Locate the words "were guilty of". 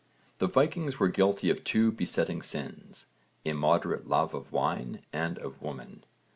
0.99-1.63